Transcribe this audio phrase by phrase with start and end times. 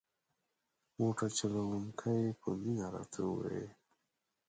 [0.99, 3.67] موټر چلوونکي په مینه راته وویل.